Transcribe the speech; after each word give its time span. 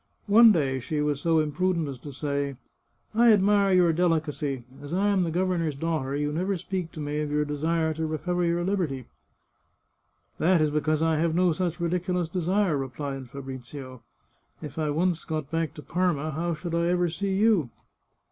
One 0.25 0.51
day 0.51 0.79
she 0.79 0.99
was 0.99 1.21
so 1.21 1.37
imprudent 1.39 1.87
as 1.87 1.99
to 1.99 2.11
say:" 2.11 2.57
I 3.13 3.31
admire 3.31 3.71
your 3.71 3.93
delicacy. 3.93 4.63
As 4.81 4.95
I 4.95 5.09
am 5.09 5.21
the 5.23 5.29
governor's 5.29 5.75
daugh 5.75 6.01
ter, 6.01 6.15
you 6.15 6.31
never 6.33 6.57
speak 6.57 6.91
to 6.93 6.99
me 6.99 7.19
of 7.19 7.29
your 7.29 7.45
desire 7.45 7.93
to 7.93 8.07
recover 8.07 8.43
your 8.43 8.63
liberty."" 8.63 9.05
That 10.39 10.59
is 10.59 10.71
because 10.71 11.03
I 11.03 11.17
have 11.17 11.35
no 11.35 11.51
such 11.51 11.79
ridiculous 11.79 12.29
desire," 12.29 12.77
re 12.77 12.87
plied 12.89 13.29
Fabrizio." 13.29 14.01
If 14.63 14.79
I 14.79 14.89
once 14.89 15.23
got 15.23 15.51
back 15.51 15.75
to 15.75 15.83
Parma 15.83 16.31
how 16.31 16.55
should 16.55 16.73
I 16.73 16.87
ever 16.87 17.07
see 17.07 17.35
you? 17.35 17.69